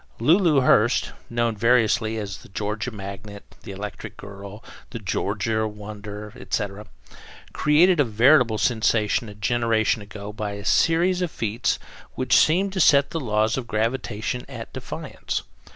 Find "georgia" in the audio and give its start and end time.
2.49-2.89, 4.97-5.67